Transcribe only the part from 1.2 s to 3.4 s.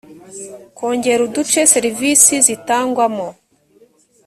uduce serivisi zitangwamo